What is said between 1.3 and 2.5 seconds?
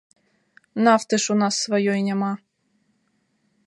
у нас сваёй няма.